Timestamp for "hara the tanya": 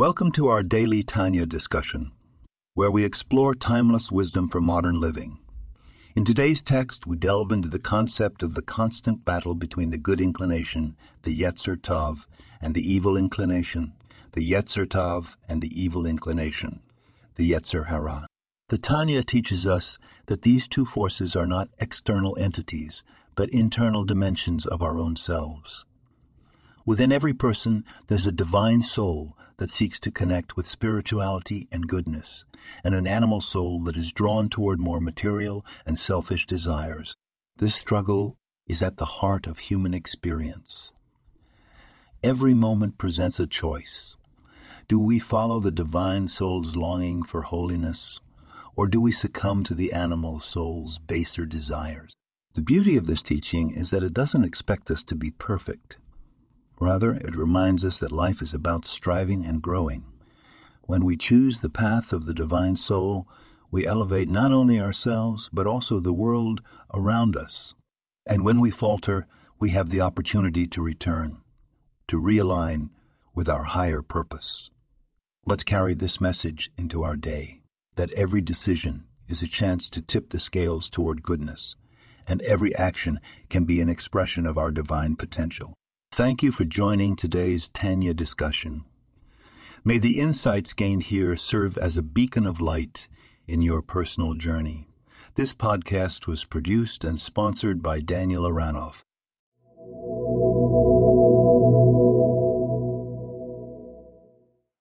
17.88-19.22